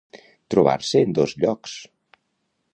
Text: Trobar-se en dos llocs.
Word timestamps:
Trobar-se 0.53 1.03
en 1.07 1.13
dos 1.19 1.37
llocs. 1.45 1.77